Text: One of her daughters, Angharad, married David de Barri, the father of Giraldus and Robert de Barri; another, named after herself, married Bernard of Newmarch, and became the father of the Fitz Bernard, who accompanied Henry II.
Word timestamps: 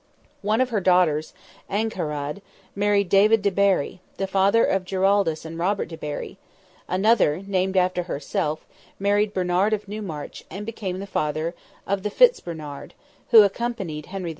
One 0.41 0.61
of 0.61 0.71
her 0.71 0.79
daughters, 0.79 1.31
Angharad, 1.69 2.41
married 2.75 3.07
David 3.07 3.43
de 3.43 3.51
Barri, 3.51 4.01
the 4.17 4.25
father 4.25 4.65
of 4.65 4.83
Giraldus 4.83 5.45
and 5.45 5.59
Robert 5.59 5.89
de 5.89 5.95
Barri; 5.95 6.39
another, 6.87 7.43
named 7.45 7.77
after 7.77 8.01
herself, 8.09 8.65
married 8.97 9.31
Bernard 9.31 9.73
of 9.73 9.87
Newmarch, 9.87 10.41
and 10.49 10.65
became 10.65 10.97
the 10.97 11.05
father 11.05 11.53
of 11.85 12.01
the 12.01 12.09
Fitz 12.09 12.39
Bernard, 12.39 12.95
who 13.29 13.43
accompanied 13.43 14.07
Henry 14.07 14.29
II. 14.29 14.29